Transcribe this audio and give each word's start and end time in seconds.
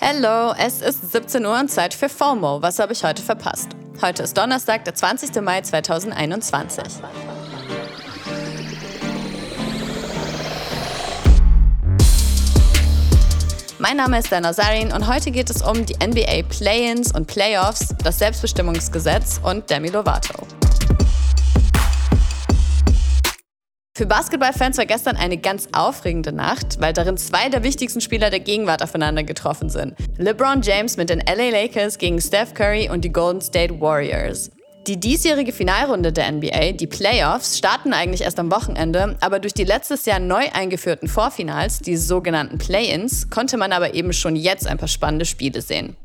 Hallo, 0.00 0.54
es 0.56 0.80
ist 0.80 1.10
17 1.10 1.44
Uhr 1.44 1.58
und 1.58 1.72
Zeit 1.72 1.92
für 1.92 2.08
FOMO. 2.08 2.62
Was 2.62 2.78
habe 2.78 2.92
ich 2.92 3.02
heute 3.02 3.20
verpasst? 3.20 3.70
Heute 4.00 4.22
ist 4.22 4.38
Donnerstag, 4.38 4.84
der 4.84 4.94
20. 4.94 5.42
Mai 5.42 5.60
2021. 5.60 6.84
Mein 13.80 13.96
Name 13.96 14.20
ist 14.20 14.30
Dana 14.30 14.52
Sarin 14.52 14.92
und 14.92 15.08
heute 15.08 15.32
geht 15.32 15.50
es 15.50 15.62
um 15.62 15.84
die 15.84 15.94
NBA 15.94 16.44
Play-ins 16.48 17.12
und 17.12 17.26
Playoffs, 17.26 17.92
das 18.04 18.20
Selbstbestimmungsgesetz 18.20 19.40
und 19.42 19.68
Demi 19.68 19.88
Lovato. 19.88 20.46
Für 23.98 24.06
Basketballfans 24.06 24.78
war 24.78 24.86
gestern 24.86 25.16
eine 25.16 25.38
ganz 25.38 25.66
aufregende 25.72 26.30
Nacht, 26.30 26.80
weil 26.80 26.92
darin 26.92 27.16
zwei 27.16 27.48
der 27.48 27.64
wichtigsten 27.64 28.00
Spieler 28.00 28.30
der 28.30 28.38
Gegenwart 28.38 28.80
aufeinander 28.80 29.24
getroffen 29.24 29.70
sind. 29.70 29.96
LeBron 30.18 30.62
James 30.62 30.96
mit 30.96 31.10
den 31.10 31.18
LA 31.18 31.50
Lakers 31.50 31.98
gegen 31.98 32.20
Steph 32.20 32.54
Curry 32.54 32.88
und 32.88 33.04
die 33.04 33.10
Golden 33.10 33.40
State 33.40 33.80
Warriors. 33.80 34.52
Die 34.86 35.00
diesjährige 35.00 35.52
Finalrunde 35.52 36.12
der 36.12 36.30
NBA, 36.30 36.74
die 36.74 36.86
Playoffs, 36.86 37.58
starten 37.58 37.92
eigentlich 37.92 38.20
erst 38.20 38.38
am 38.38 38.52
Wochenende, 38.52 39.16
aber 39.20 39.40
durch 39.40 39.52
die 39.52 39.64
letztes 39.64 40.06
Jahr 40.06 40.20
neu 40.20 40.44
eingeführten 40.52 41.08
Vorfinals, 41.08 41.80
die 41.80 41.96
sogenannten 41.96 42.58
Play-ins, 42.58 43.30
konnte 43.30 43.56
man 43.56 43.72
aber 43.72 43.94
eben 43.94 44.12
schon 44.12 44.36
jetzt 44.36 44.68
ein 44.68 44.78
paar 44.78 44.86
spannende 44.86 45.24
Spiele 45.24 45.60
sehen. 45.60 45.96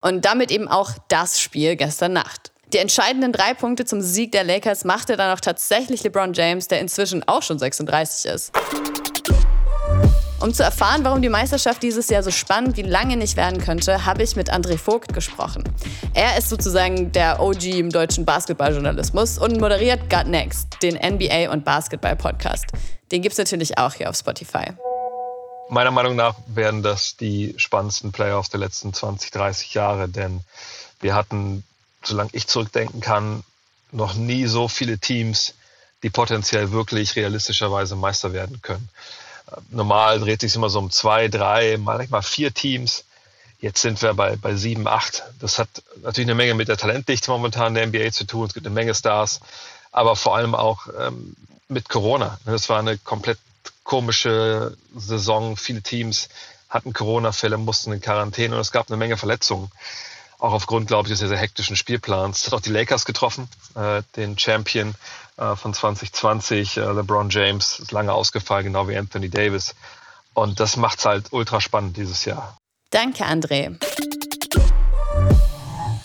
Und 0.00 0.24
damit 0.24 0.50
eben 0.50 0.66
auch 0.66 0.92
das 1.08 1.42
Spiel 1.42 1.76
gestern 1.76 2.14
Nacht. 2.14 2.52
Die 2.72 2.78
entscheidenden 2.78 3.32
drei 3.32 3.52
Punkte 3.52 3.84
zum 3.84 4.00
Sieg 4.00 4.30
der 4.30 4.44
Lakers 4.44 4.84
machte 4.84 5.16
dann 5.16 5.36
auch 5.36 5.40
tatsächlich 5.40 6.04
LeBron 6.04 6.32
James, 6.34 6.68
der 6.68 6.80
inzwischen 6.80 7.26
auch 7.26 7.42
schon 7.42 7.58
36 7.58 8.30
ist. 8.30 8.52
Um 10.40 10.54
zu 10.54 10.62
erfahren, 10.62 11.04
warum 11.04 11.20
die 11.20 11.28
Meisterschaft 11.28 11.82
dieses 11.82 12.08
Jahr 12.08 12.22
so 12.22 12.30
spannend 12.30 12.76
wie 12.76 12.82
lange 12.82 13.16
nicht 13.16 13.36
werden 13.36 13.60
könnte, 13.60 14.06
habe 14.06 14.22
ich 14.22 14.36
mit 14.36 14.52
André 14.52 14.78
Vogt 14.78 15.12
gesprochen. 15.12 15.64
Er 16.14 16.38
ist 16.38 16.48
sozusagen 16.48 17.10
der 17.10 17.40
OG 17.40 17.64
im 17.64 17.90
deutschen 17.90 18.24
Basketballjournalismus 18.24 19.38
und 19.38 19.60
moderiert 19.60 20.08
Gut 20.08 20.28
Next, 20.28 20.68
den 20.80 20.96
NBA- 20.96 21.50
und 21.50 21.64
Basketball-Podcast. 21.64 22.66
Den 23.10 23.20
gibt 23.20 23.32
es 23.32 23.38
natürlich 23.38 23.78
auch 23.78 23.94
hier 23.94 24.08
auf 24.08 24.16
Spotify. 24.16 24.66
Meiner 25.68 25.90
Meinung 25.90 26.14
nach 26.14 26.36
werden 26.46 26.84
das 26.84 27.16
die 27.16 27.52
spannendsten 27.56 28.12
Playoffs 28.12 28.48
der 28.48 28.60
letzten 28.60 28.94
20, 28.94 29.32
30 29.32 29.74
Jahre, 29.74 30.08
denn 30.08 30.40
wir 31.00 31.14
hatten 31.14 31.64
solange 32.02 32.30
ich 32.32 32.46
zurückdenken 32.46 33.00
kann, 33.00 33.44
noch 33.92 34.14
nie 34.14 34.46
so 34.46 34.68
viele 34.68 34.98
Teams, 34.98 35.54
die 36.02 36.10
potenziell 36.10 36.72
wirklich 36.72 37.16
realistischerweise 37.16 37.96
Meister 37.96 38.32
werden 38.32 38.62
können. 38.62 38.88
Normal 39.70 40.20
dreht 40.20 40.40
sich 40.40 40.54
immer 40.54 40.70
so 40.70 40.78
um 40.78 40.90
zwei, 40.90 41.28
drei, 41.28 41.76
manchmal 41.78 42.22
vier 42.22 42.54
Teams. 42.54 43.04
Jetzt 43.60 43.82
sind 43.82 44.00
wir 44.00 44.14
bei, 44.14 44.36
bei 44.36 44.54
sieben, 44.54 44.86
acht. 44.86 45.24
Das 45.40 45.58
hat 45.58 45.68
natürlich 46.02 46.28
eine 46.28 46.36
Menge 46.36 46.54
mit 46.54 46.68
der 46.68 46.76
Talentdichte 46.76 47.30
momentan 47.30 47.74
der 47.74 47.86
NBA 47.86 48.12
zu 48.12 48.24
tun. 48.24 48.46
Es 48.46 48.54
gibt 48.54 48.64
eine 48.64 48.74
Menge 48.74 48.94
Stars, 48.94 49.40
aber 49.92 50.16
vor 50.16 50.36
allem 50.36 50.54
auch 50.54 50.86
ähm, 50.98 51.36
mit 51.68 51.88
Corona. 51.88 52.38
Das 52.46 52.68
war 52.68 52.78
eine 52.78 52.96
komplett 52.96 53.38
komische 53.84 54.76
Saison. 54.96 55.56
Viele 55.56 55.82
Teams 55.82 56.28
hatten 56.68 56.92
Corona-Fälle, 56.92 57.58
mussten 57.58 57.92
in 57.92 58.00
Quarantäne 58.00 58.54
und 58.54 58.60
es 58.60 58.72
gab 58.72 58.88
eine 58.88 58.96
Menge 58.96 59.16
Verletzungen 59.16 59.70
auch 60.40 60.52
aufgrund, 60.52 60.88
glaube 60.88 61.06
ich, 61.06 61.10
des 61.10 61.20
sehr, 61.20 61.28
sehr 61.28 61.38
hektischen 61.38 61.76
Spielplans. 61.76 62.46
Hat 62.46 62.54
auch 62.54 62.60
die 62.60 62.70
Lakers 62.70 63.04
getroffen, 63.04 63.48
äh, 63.74 64.02
den 64.16 64.38
Champion 64.38 64.94
äh, 65.36 65.54
von 65.56 65.74
2020. 65.74 66.76
Äh, 66.76 66.80
LeBron 66.80 67.30
James 67.30 67.78
ist 67.78 67.92
lange 67.92 68.12
ausgefallen, 68.12 68.64
genau 68.64 68.88
wie 68.88 68.96
Anthony 68.96 69.28
Davis. 69.28 69.74
Und 70.34 70.60
das 70.60 70.76
macht 70.76 71.00
es 71.00 71.04
halt 71.04 71.32
ultra 71.32 71.60
spannend 71.60 71.96
dieses 71.96 72.24
Jahr. 72.24 72.56
Danke, 72.90 73.24
André. 73.24 73.76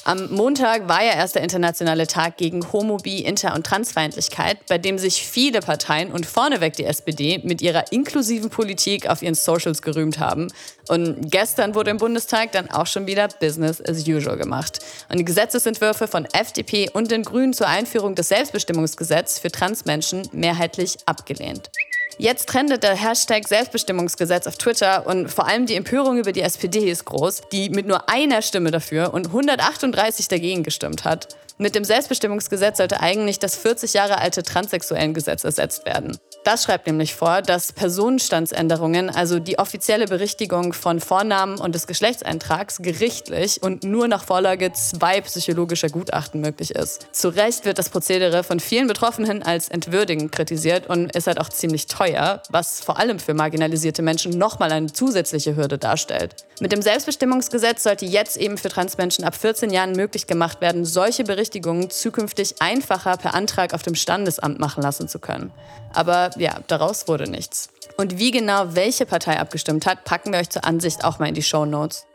Am 0.07 0.31
Montag 0.31 0.87
war 0.87 1.03
ja 1.03 1.13
erst 1.13 1.33
der 1.33 1.41
internationale 1.41 2.05
Tag 2.05 2.37
gegen 2.37 2.71
Homo, 2.71 2.97
Bi, 2.97 3.21
Inter- 3.21 3.55
und 3.55 3.65
Transfeindlichkeit, 3.65 4.59
bei 4.69 4.77
dem 4.77 4.99
sich 4.99 5.25
viele 5.25 5.61
Parteien 5.61 6.11
und 6.11 6.27
vorneweg 6.27 6.75
die 6.75 6.85
SPD 6.85 7.39
mit 7.43 7.59
ihrer 7.59 7.91
inklusiven 7.91 8.51
Politik 8.51 9.09
auf 9.09 9.23
ihren 9.23 9.33
Socials 9.33 9.81
gerühmt 9.81 10.19
haben. 10.19 10.49
Und 10.89 11.31
gestern 11.31 11.73
wurde 11.73 11.89
im 11.89 11.97
Bundestag 11.97 12.51
dann 12.51 12.69
auch 12.69 12.85
schon 12.85 13.07
wieder 13.07 13.29
Business 13.39 13.81
as 13.81 14.07
usual 14.07 14.37
gemacht. 14.37 14.77
Und 15.09 15.17
die 15.17 15.25
Gesetzesentwürfe 15.25 16.07
von 16.07 16.25
FDP 16.25 16.87
und 16.93 17.09
den 17.09 17.23
Grünen 17.23 17.53
zur 17.53 17.67
Einführung 17.67 18.13
des 18.13 18.27
Selbstbestimmungsgesetzes 18.27 19.39
für 19.39 19.49
Transmenschen 19.49 20.29
mehrheitlich 20.31 20.97
abgelehnt. 21.07 21.71
Jetzt 22.17 22.47
trendet 22.47 22.83
der 22.83 22.95
Hashtag 22.95 23.45
Selbstbestimmungsgesetz 23.47 24.47
auf 24.47 24.57
Twitter 24.57 25.05
und 25.05 25.29
vor 25.29 25.47
allem 25.47 25.65
die 25.65 25.75
Empörung 25.75 26.17
über 26.17 26.31
die 26.31 26.41
SPD 26.41 26.89
ist 26.89 27.03
groß, 27.05 27.41
die 27.51 27.69
mit 27.69 27.87
nur 27.87 28.09
einer 28.09 28.41
Stimme 28.41 28.71
dafür 28.71 29.13
und 29.13 29.27
138 29.27 30.29
dagegen 30.29 30.63
gestimmt 30.63 31.03
hat. 31.03 31.35
Mit 31.57 31.75
dem 31.75 31.83
Selbstbestimmungsgesetz 31.83 32.77
sollte 32.77 33.01
eigentlich 33.01 33.39
das 33.39 33.55
40 33.55 33.93
Jahre 33.93 34.17
alte 34.19 34.43
Transsexuellengesetz 34.43 35.43
ersetzt 35.43 35.85
werden. 35.85 36.17
Das 36.45 36.65
schreibt 36.65 36.85
nämlich 36.85 37.15
vor, 37.15 37.41
dass 37.41 37.73
Personenstandsänderungen, 37.73 39.09
also 39.09 39.39
die 39.39 39.57
offizielle 39.57 40.05
Berichtigung 40.05 40.73
von 40.73 40.99
Vornamen 40.99 41.57
und 41.57 41.73
des 41.73 41.87
Geschlechtseintrags, 41.87 42.77
gerichtlich 42.83 43.63
und 43.63 43.83
nur 43.83 44.07
nach 44.07 44.23
Vorlage 44.23 44.71
zwei 44.71 45.21
psychologischer 45.21 45.89
Gutachten 45.89 46.41
möglich 46.41 46.75
ist. 46.75 47.07
Zu 47.11 47.29
Recht 47.29 47.65
wird 47.65 47.79
das 47.79 47.89
Prozedere 47.89 48.43
von 48.43 48.59
vielen 48.59 48.85
Betroffenen 48.85 49.41
als 49.41 49.69
entwürdigend 49.69 50.31
kritisiert 50.31 50.85
und 50.85 51.15
ist 51.15 51.25
halt 51.25 51.39
auch 51.39 51.49
ziemlich 51.49 51.87
teuer, 51.87 52.43
was 52.51 52.79
vor 52.79 52.99
allem 52.99 53.17
für 53.17 53.33
marginalisierte 53.33 54.03
Menschen 54.03 54.37
nochmal 54.37 54.71
eine 54.71 54.93
zusätzliche 54.93 55.55
Hürde 55.55 55.79
darstellt. 55.79 56.35
Mit 56.61 56.71
dem 56.71 56.83
Selbstbestimmungsgesetz 56.83 57.81
sollte 57.81 58.05
jetzt 58.05 58.37
eben 58.37 58.59
für 58.59 58.69
Transmenschen 58.69 59.25
ab 59.25 59.33
14 59.33 59.71
Jahren 59.71 59.93
möglich 59.93 60.27
gemacht 60.27 60.61
werden, 60.61 60.85
solche 60.85 61.23
Berichtigungen 61.23 61.89
zukünftig 61.89 62.61
einfacher 62.61 63.17
per 63.17 63.33
Antrag 63.33 63.73
auf 63.73 63.81
dem 63.81 63.95
Standesamt 63.95 64.59
machen 64.59 64.83
lassen 64.83 65.07
zu 65.07 65.17
können. 65.17 65.51
Aber 65.95 66.29
ja, 66.37 66.59
daraus 66.67 67.07
wurde 67.07 67.29
nichts. 67.29 67.69
Und 67.97 68.17
wie 68.17 68.31
genau 68.31 68.75
welche 68.75 69.05
Partei 69.05 69.39
abgestimmt 69.39 69.85
hat, 69.85 70.03
packen 70.03 70.31
wir 70.31 70.39
euch 70.39 70.49
zur 70.49 70.65
Ansicht 70.65 71.03
auch 71.03 71.19
mal 71.19 71.27
in 71.27 71.35
die 71.35 71.43
Show 71.43 71.65
Notes. 71.65 72.05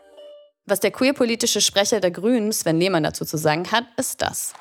Was 0.66 0.81
der 0.81 0.91
queerpolitische 0.91 1.60
Sprecher 1.60 2.00
der 2.00 2.10
Grünen, 2.10 2.53
Sven 2.53 2.78
Lehmann, 2.78 3.03
dazu 3.03 3.25
zu 3.25 3.38
sagen 3.38 3.70
hat, 3.72 3.84
ist 3.97 4.22
das. 4.22 4.53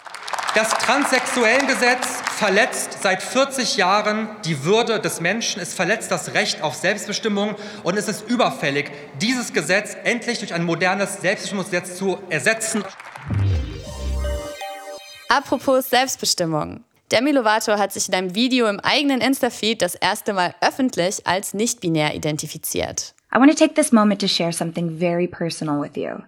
Das 0.55 0.69
Transsexuellengesetz 0.69 2.07
verletzt 2.37 2.97
seit 3.03 3.21
40 3.21 3.77
Jahren 3.77 4.29
die 4.45 4.63
Würde 4.63 4.99
des 4.99 5.21
Menschen, 5.21 5.61
es 5.61 5.75
verletzt 5.75 6.09
das 6.09 6.33
Recht 6.33 6.63
auf 6.63 6.73
Selbstbestimmung 6.73 7.55
und 7.83 7.97
es 7.97 8.07
ist 8.07 8.27
überfällig, 8.27 8.91
dieses 9.21 9.53
Gesetz 9.53 9.95
endlich 10.03 10.39
durch 10.39 10.53
ein 10.53 10.63
modernes 10.63 11.21
Selbstbestimmungsgesetz 11.21 11.97
zu 11.97 12.17
ersetzen. 12.29 12.83
Apropos 15.27 15.87
Selbstbestimmung. 15.87 16.83
Demi 17.11 17.31
Lovato 17.31 17.75
hat 17.75 17.91
sich 17.91 18.07
in 18.07 18.13
einem 18.13 18.35
Video 18.35 18.67
im 18.67 18.79
eigenen 18.79 19.19
Insta-Feed 19.19 19.81
das 19.81 19.95
erste 19.95 20.31
Mal 20.31 20.53
öffentlich 20.61 21.25
als 21.25 21.55
nicht-binär 21.55 22.13
identifiziert. 22.13 23.15
I 23.33 23.39
want 23.39 23.49
to 23.49 23.57
take 23.57 23.73
this 23.73 23.91
moment 23.91 24.21
to 24.21 24.27
share 24.27 24.51
something 24.51 24.91
very 24.99 25.27
personal 25.27 25.79
with 25.79 25.97
you. 25.97 26.21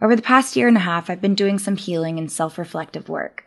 Over 0.00 0.14
the 0.14 0.22
past 0.22 0.54
year 0.54 0.68
and 0.68 0.76
a 0.76 0.80
half, 0.80 1.10
I've 1.10 1.20
been 1.20 1.34
doing 1.34 1.58
some 1.58 1.76
healing 1.76 2.16
and 2.16 2.30
self-reflective 2.30 3.08
work. 3.08 3.42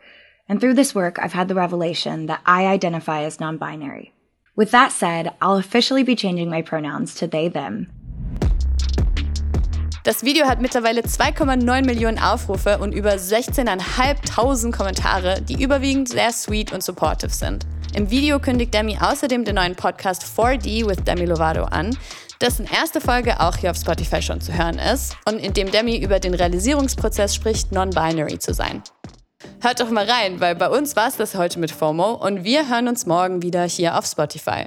And 0.46 0.60
through 0.60 0.74
this 0.74 0.94
work, 0.94 1.18
I've 1.18 1.32
had 1.32 1.48
the 1.48 1.54
revelation 1.54 2.26
that 2.26 2.42
I 2.44 2.66
identify 2.66 3.22
as 3.22 3.40
non-binary. 3.40 4.12
With 4.54 4.70
that 4.72 4.92
said, 4.92 5.32
I'll 5.40 5.56
officially 5.56 6.02
be 6.02 6.14
changing 6.14 6.50
my 6.50 6.60
pronouns 6.60 7.14
to 7.14 7.26
they, 7.26 7.48
them. 7.48 7.88
Das 10.04 10.22
Video 10.22 10.44
hat 10.46 10.60
mittlerweile 10.60 11.00
2,9 11.00 11.82
Millionen 11.86 12.18
Aufrufe 12.18 12.76
und 12.76 12.92
über 12.92 13.14
16.500 13.14 14.70
Kommentare, 14.70 15.40
die 15.40 15.62
überwiegend 15.62 16.10
sehr 16.10 16.30
sweet 16.30 16.74
und 16.74 16.82
supportive 16.82 17.32
sind. 17.32 17.64
Im 17.94 18.10
Video 18.10 18.38
kündigt 18.38 18.74
Demi 18.74 18.98
außerdem 19.00 19.46
den 19.46 19.54
neuen 19.54 19.74
Podcast 19.74 20.22
4D 20.22 20.86
with 20.86 21.02
Demi 21.06 21.24
Lovato 21.24 21.64
an, 21.64 21.96
dessen 22.38 22.66
erste 22.66 23.00
Folge 23.00 23.40
auch 23.40 23.56
hier 23.56 23.70
auf 23.70 23.78
Spotify 23.78 24.20
schon 24.20 24.42
zu 24.42 24.52
hören 24.52 24.78
ist 24.78 25.16
und 25.24 25.38
in 25.38 25.54
dem 25.54 25.70
Demi 25.70 25.96
über 25.96 26.20
den 26.20 26.34
Realisierungsprozess 26.34 27.34
spricht, 27.34 27.72
non-binary 27.72 28.38
zu 28.38 28.52
sein. 28.52 28.82
Hört 29.62 29.80
doch 29.80 29.88
mal 29.88 30.04
rein, 30.04 30.38
weil 30.38 30.54
bei 30.54 30.68
uns 30.68 30.96
war 30.96 31.08
es 31.08 31.16
das 31.16 31.34
heute 31.34 31.58
mit 31.58 31.70
FOMO 31.70 32.12
und 32.12 32.44
wir 32.44 32.68
hören 32.68 32.88
uns 32.88 33.06
morgen 33.06 33.40
wieder 33.40 33.62
hier 33.62 33.96
auf 33.96 34.04
Spotify. 34.04 34.66